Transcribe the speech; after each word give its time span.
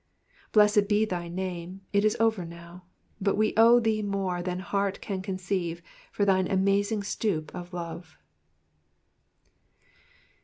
Blessed 0.51 0.87
be 0.89 1.05
thy 1.05 1.27
name 1.27 1.81
it 1.93 2.03
is 2.03 2.17
over 2.19 2.43
now, 2.43 2.85
but 3.21 3.37
we 3.37 3.53
owe 3.55 3.79
thee 3.79 4.01
more 4.01 4.41
than 4.41 4.57
heart 4.57 4.99
can 4.99 5.21
conceive 5.21 5.83
for 6.11 6.25
thine 6.25 6.47
amazing 6.49 7.03
stoop 7.03 7.53
of 7.53 7.71
love. 7.71 8.17